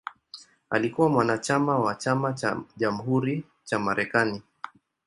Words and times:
Alikuwa 0.69 1.09
mwanachama 1.09 1.79
wa 1.79 1.95
Chama 1.95 2.33
cha 2.33 2.57
Jamhuri 2.77 3.43
cha 3.63 3.79
Marekani. 3.79 4.41